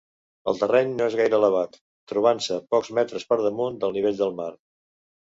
[0.51, 1.75] El terreny no és gaire elevat,
[2.11, 4.49] trobant-se pocs metres per damunt del nivell del mar.